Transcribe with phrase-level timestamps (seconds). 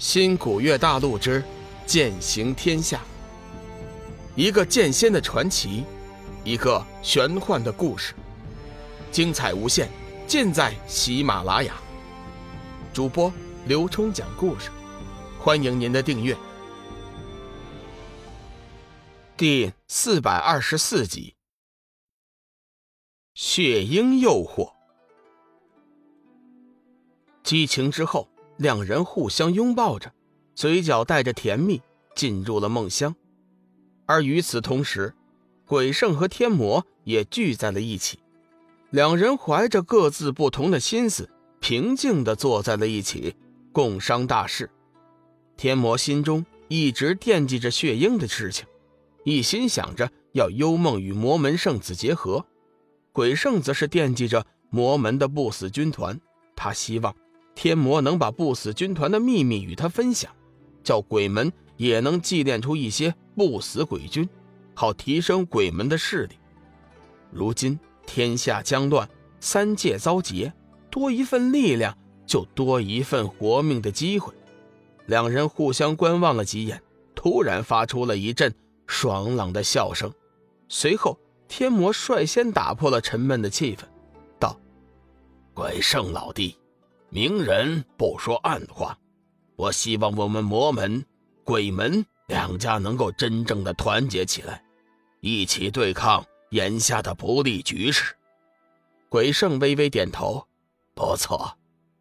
[0.00, 1.44] 新古月大陆之
[1.84, 3.02] 剑行天下，
[4.34, 5.84] 一个剑仙的传奇，
[6.42, 8.14] 一个玄幻的故事，
[9.12, 9.90] 精彩无限，
[10.26, 11.74] 尽在喜马拉雅。
[12.94, 13.30] 主播
[13.66, 14.70] 刘冲讲故事，
[15.38, 16.34] 欢迎您的订阅。
[19.36, 21.34] 第四百二十四集，
[23.34, 24.72] 血鹰诱惑，
[27.42, 28.29] 激情之后。
[28.60, 30.12] 两人互相拥抱着，
[30.54, 31.80] 嘴角带着甜蜜，
[32.14, 33.16] 进入了梦乡。
[34.04, 35.14] 而与此同时，
[35.64, 38.18] 鬼圣和天魔也聚在了一起。
[38.90, 43.34] 两人怀着各自不同的心思，平静地坐在了一起，
[43.72, 44.68] 共商大事。
[45.56, 48.66] 天魔心中一直惦记着血鹰的事情，
[49.24, 52.44] 一心想着要幽梦与魔门圣子结合。
[53.12, 56.20] 鬼圣则是惦记着魔门的不死军团，
[56.54, 57.16] 他希望。
[57.62, 60.34] 天魔能把不死军团的秘密与他分享，
[60.82, 64.26] 叫鬼门也能祭炼出一些不死鬼军，
[64.72, 66.36] 好提升鬼门的势力。
[67.30, 69.06] 如今天下将乱，
[69.40, 70.50] 三界遭劫，
[70.88, 74.32] 多一份力量就多一份活命的机会。
[75.04, 76.82] 两人互相观望了几眼，
[77.14, 78.54] 突然发出了一阵
[78.86, 80.10] 爽朗的笑声。
[80.70, 83.82] 随后，天魔率先打破了沉闷的气氛，
[84.38, 84.58] 道
[85.52, 86.56] ：“鬼圣老弟。”
[87.12, 88.96] 明人不说暗话，
[89.56, 91.04] 我希望我们魔门、
[91.42, 94.62] 鬼门两家能够真正的团结起来，
[95.20, 98.14] 一起对抗眼下的不利局势。
[99.08, 100.46] 鬼圣微微点头，
[100.94, 101.52] 不错，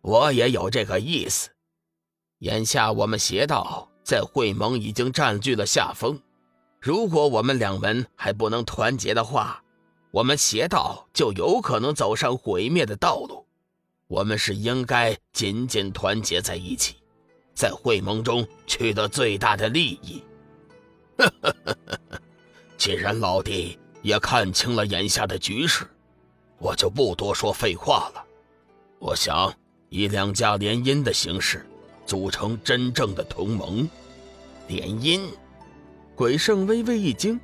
[0.01, 1.49] 我也有这个意思。
[2.41, 6.21] 眼下我们邪道在会盟已经占据了下风，
[6.79, 9.63] 如果我们两门还不能团结的话，
[10.11, 13.43] 我们邪道就有可能走上毁灭的道路。
[14.09, 16.95] 我们是应该紧紧团结在一起，
[17.53, 20.23] 在会盟中取得最大的利益。
[22.75, 25.85] 既然老弟也看清了眼下的局势，
[26.57, 28.25] 我就不多说废话了。
[28.97, 29.53] 我想
[29.89, 31.63] 以两家联姻的形式，
[32.07, 33.87] 组成真正的同盟。
[34.67, 35.21] 联姻？
[36.15, 37.39] 鬼圣微微一惊，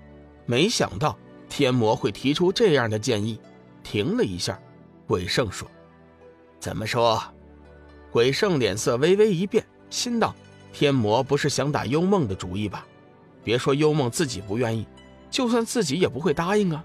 [0.47, 1.15] 没想到
[1.47, 3.39] 天魔会提出这样的建议。
[3.83, 4.59] 停了一下，
[5.05, 5.69] 鬼圣说。
[6.65, 7.21] 怎么说？
[8.11, 10.33] 鬼圣脸色微微一变，心道：
[10.73, 12.87] 天魔不是想打幽梦的主意吧？
[13.43, 14.87] 别说幽梦自己不愿意，
[15.29, 16.83] 就算自己也不会答应啊。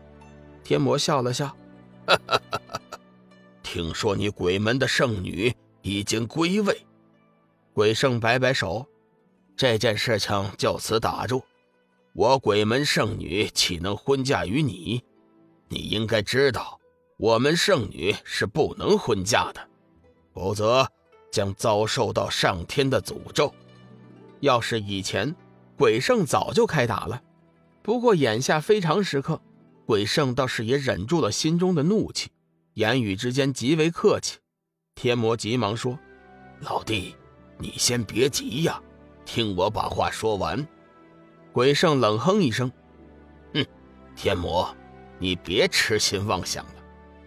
[0.63, 1.47] 天魔笑了笑，
[2.07, 2.81] 哈哈哈哈
[3.63, 6.79] 听说你鬼门的圣女已经归位。
[7.73, 8.87] 鬼圣摆摆手，
[9.57, 11.43] 这件事情就此打住。
[12.13, 15.03] 我鬼门圣女岂能婚嫁于你？
[15.71, 16.79] 你应该知道，
[17.17, 19.70] 我们圣女是不能婚嫁的。
[20.41, 20.89] 否则，
[21.31, 23.53] 将遭受到上天的诅咒。
[24.41, 25.37] 要是以前，
[25.77, 27.23] 鬼圣早就开打了。
[27.83, 29.39] 不过眼下非常时刻，
[29.85, 32.31] 鬼圣倒是也忍住了心中的怒气，
[32.73, 34.39] 言语之间极为客气。
[34.95, 35.99] 天魔急忙说
[36.61, 37.15] ：“老弟，
[37.59, 38.81] 你先别急呀，
[39.27, 40.67] 听我把话说完。”
[41.53, 42.73] 鬼圣冷哼一声
[43.53, 43.67] ：“哼，
[44.17, 44.75] 天魔，
[45.19, 46.75] 你别痴心妄想了，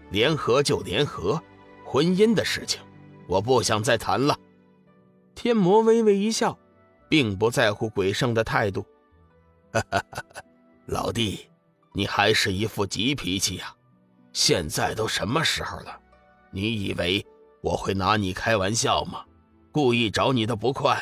[0.09, 1.40] 联合就联合，
[1.85, 2.81] 婚姻的事情。”
[3.28, 4.38] 我不想再谈了。
[5.35, 6.57] 天魔微微一笑，
[7.09, 8.85] 并不在乎鬼圣的态度。
[10.85, 11.50] 老弟，
[11.94, 13.75] 你还是一副急脾气呀！
[14.33, 16.00] 现在都什么时候了？
[16.51, 17.25] 你以为
[17.62, 19.25] 我会拿你开玩笑吗？
[19.72, 21.01] 故意找你的不快。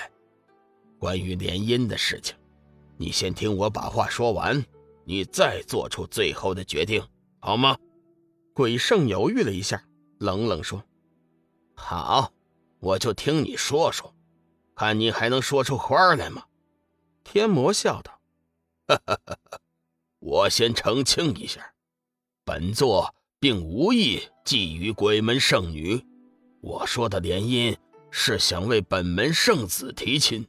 [0.99, 2.35] 关于联姻的事情，
[2.95, 4.63] 你先听我把话说完，
[5.03, 7.03] 你再做出最后的决定，
[7.39, 7.75] 好吗？
[8.53, 9.83] 鬼圣犹豫了一下，
[10.19, 10.81] 冷冷说。
[11.83, 12.31] 好，
[12.79, 14.13] 我就听你说说，
[14.75, 16.43] 看你还能说出花来吗？
[17.23, 18.21] 天魔笑道
[18.87, 19.59] ：“哈哈哈哈
[20.19, 21.73] 我先澄清一下，
[22.45, 26.01] 本座并无意觊觎鬼门圣女。
[26.61, 27.75] 我说的联姻
[28.09, 30.47] 是想为本门圣子提亲。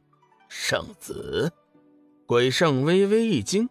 [0.49, 1.51] 圣子？”
[2.27, 3.69] 鬼圣微微一惊，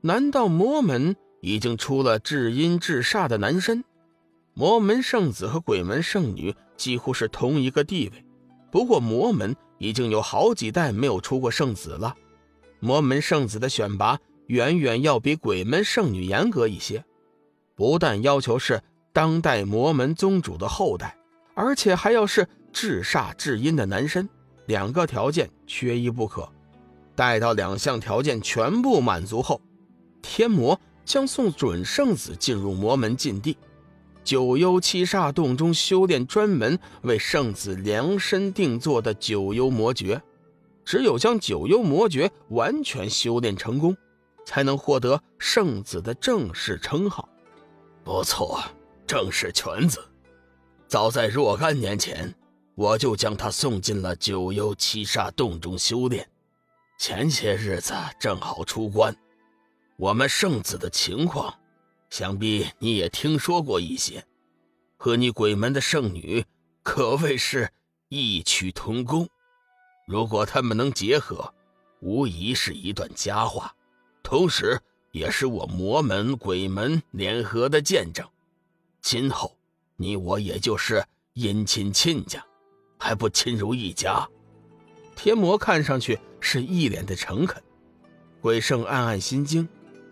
[0.00, 3.84] 难道魔门已经出了至阴至煞的男身？
[4.58, 8.24] 魔门圣子和鬼门圣女几乎是同一个地位，
[8.72, 12.16] 不过魔门已经有好几代没有出过圣子了。
[12.80, 14.18] 魔门圣子的选拔
[14.48, 17.04] 远远要比鬼门圣女严格一些，
[17.76, 18.82] 不但要求是
[19.12, 21.16] 当代魔门宗主的后代，
[21.54, 24.28] 而且还要是至煞至阴的男身，
[24.66, 26.50] 两个条件缺一不可。
[27.14, 29.60] 待到两项条件全部满足后，
[30.20, 33.56] 天魔将送准圣子进入魔门禁地。
[34.28, 40.20] 九幽七煞洞中修炼专门为圣子量身定做的九幽魔诀，
[40.84, 43.96] 只有将九幽魔诀完全修炼成功，
[44.44, 47.26] 才能获得圣子的正式称号。
[48.04, 48.62] 不错，
[49.06, 49.98] 正是犬子。
[50.86, 52.34] 早在若干年前，
[52.74, 56.28] 我就将他送进了九幽七煞洞中修炼。
[57.00, 59.16] 前些日子正好出关，
[59.96, 61.54] 我们圣子的情况，
[62.10, 64.24] 想必你也听说过一些。
[64.96, 66.44] 和你鬼门的圣女
[66.82, 67.70] 可谓是
[68.08, 69.28] 异曲同工。
[70.06, 71.54] 如果他们能结合，
[72.00, 73.74] 无疑是一段佳话，
[74.22, 74.80] 同时
[75.12, 78.26] 也是我魔门鬼门联合的见证。
[79.00, 79.56] 今后
[79.96, 82.44] 你我也就是姻亲亲家，
[82.98, 84.28] 还不亲如一家？
[85.14, 87.62] 天魔看上去是一脸的诚恳，
[88.40, 89.68] 鬼圣暗暗心惊，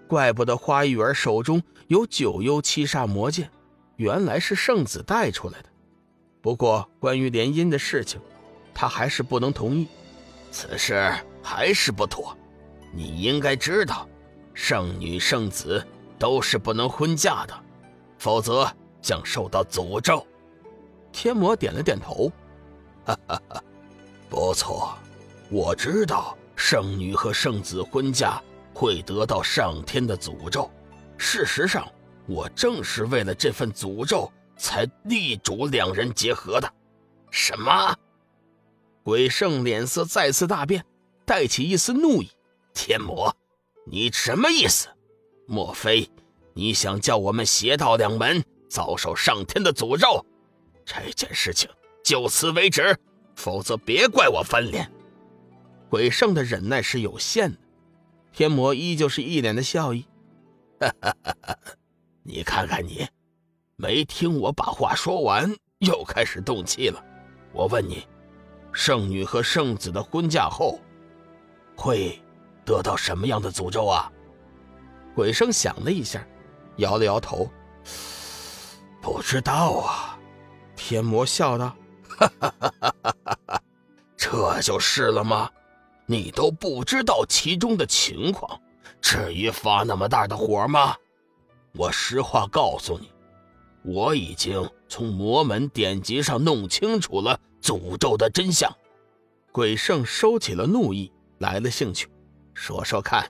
[0.06, 3.50] 怪不得花玉儿手中有九幽七煞魔剑，
[3.96, 5.68] 原来是圣子带出来的。
[6.40, 8.20] 不过关于联姻的事情。
[8.78, 9.88] 他还是不能同意，
[10.50, 11.10] 此事
[11.42, 12.36] 还是不妥。
[12.92, 14.06] 你应该知道，
[14.52, 15.82] 圣女圣子
[16.18, 17.54] 都是不能婚嫁的，
[18.18, 18.70] 否则
[19.00, 20.26] 将受到诅咒。
[21.10, 22.30] 天魔点了点头，
[23.06, 23.64] 哈哈哈，
[24.28, 24.94] 不错，
[25.48, 28.42] 我知道圣女和圣子婚嫁
[28.76, 30.70] 会得到上天的诅咒。
[31.16, 31.90] 事实上，
[32.26, 36.70] 我正是为了这份诅咒才力主两人结合的。
[37.30, 37.96] 什么？
[39.02, 40.84] 鬼圣脸色再次大变，
[41.24, 42.30] 带起一丝怒意
[42.74, 43.34] ：“天魔，
[43.86, 44.88] 你什么意思？
[45.46, 46.10] 莫非
[46.52, 50.22] 你想叫我们邪道两门遭受上天的诅咒？
[50.84, 51.70] 这件事情
[52.04, 52.94] 就此为止，
[53.36, 54.92] 否则别怪我翻脸。”
[55.88, 57.58] 鬼圣的忍耐是有限的，
[58.36, 60.04] 天魔依旧是一脸的笑意
[60.78, 61.56] ：“哈哈哈哈
[62.22, 63.08] 你看看你，
[63.76, 67.02] 没听我把话说完，又开始动气了。
[67.54, 68.06] 我问你。”
[68.74, 70.78] 圣女和圣子的婚嫁后，
[71.74, 72.20] 会
[72.62, 74.12] 得到什么样的诅咒啊？
[75.14, 76.22] 鬼生想了一下，
[76.76, 77.50] 摇了摇头，
[79.00, 80.18] 不知道啊。
[80.76, 81.74] 天魔笑道
[82.06, 83.62] ：“哈哈哈哈哈！
[84.14, 85.50] 这就是了吗？
[86.06, 88.60] 你都不知道其中的情况，
[89.00, 90.96] 至于发那么大的火吗？
[91.74, 93.10] 我实话告诉你，
[93.82, 98.72] 我已经从魔门典籍上弄清楚了。”诅咒的真相，
[99.50, 102.08] 鬼圣收起了怒意，来了兴趣，
[102.54, 103.28] 说说看。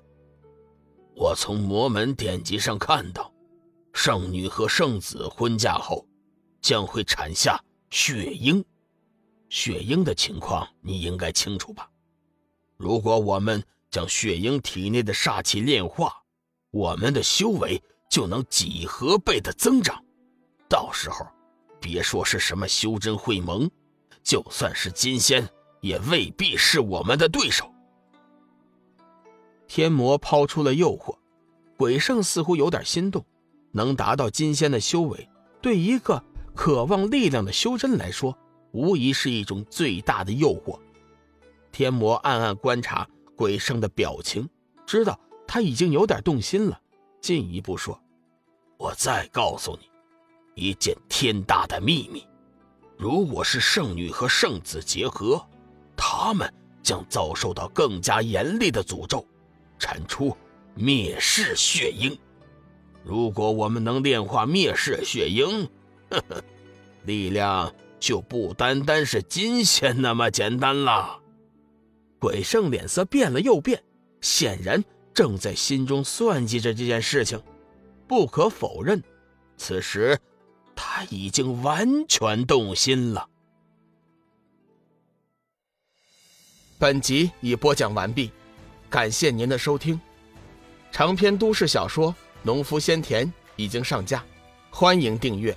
[1.15, 3.33] 我从魔门典籍上看到，
[3.95, 6.07] 圣女和圣子婚嫁后，
[6.61, 7.59] 将会产下
[7.89, 8.63] 血婴。
[9.49, 11.89] 血婴的情况你应该清楚吧？
[12.77, 16.13] 如果我们将血婴体内的煞气炼化，
[16.71, 20.05] 我们的修为就能几何倍的增长。
[20.69, 21.27] 到时候，
[21.81, 23.71] 别说是什么修真会盟。
[24.23, 25.49] 就算是金仙，
[25.81, 27.73] 也未必是我们的对手。
[29.69, 31.17] 天魔抛出了诱惑，
[31.77, 33.25] 鬼圣似乎有点心动。
[33.73, 35.29] 能达到金仙的修为，
[35.63, 36.23] 对一个
[36.55, 38.37] 渴望力量的修真来说，
[38.73, 40.79] 无疑是一种最大的诱惑。
[41.77, 43.07] 天魔暗暗观察
[43.37, 44.49] 鬼圣的表情，
[44.87, 46.81] 知道他已经有点动心了。
[47.21, 48.01] 进一步说
[48.81, 49.91] ：“我再告诉你
[50.55, 52.27] 一件天大的秘密。”
[52.97, 55.39] 如果是圣女和圣子结合，
[55.95, 56.51] 他们
[56.83, 59.23] 将遭受到更加严厉的诅咒，
[59.79, 60.35] 产出
[60.75, 62.19] 灭世血鹰。
[63.05, 65.69] 如果我们能炼化灭世血鹰，
[66.09, 66.43] 呵呵，
[67.05, 71.21] 力量就不单单是金仙那么简单了。
[72.27, 73.81] 鬼圣脸色变了又变，
[74.21, 74.83] 显然
[75.15, 77.41] 正在心中算计着这件事情。
[78.09, 79.01] 不可否认，
[79.57, 80.19] 此时。
[80.75, 83.29] 他已经完全动心了。
[86.79, 88.33] 本集已播讲完毕，
[88.91, 89.99] 感谢您的收听。
[90.91, 94.25] 长篇都市小说《农夫先田》已经上架，
[94.69, 95.57] 欢迎订阅。